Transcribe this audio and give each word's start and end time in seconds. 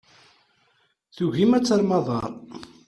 Tugim 1.15 1.51
ad 1.57 1.63
terrem 1.65 1.91
aḍar. 1.97 2.31